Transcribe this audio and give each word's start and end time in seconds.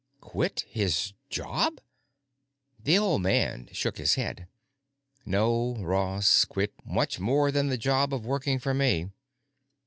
"Quit 0.21 0.61
his 0.67 1.13
job?" 1.29 1.79
The 2.79 2.97
old 2.97 3.21
man 3.21 3.69
shook 3.71 3.99
his 3.99 4.15
head. 4.15 4.47
"No, 5.27 5.75
Ross. 5.75 6.43
Quit 6.43 6.73
much 6.83 7.19
more 7.19 7.51
than 7.51 7.67
the 7.67 7.77
job 7.77 8.11
of 8.11 8.25
working 8.25 8.57
for 8.57 8.73
me. 8.73 9.11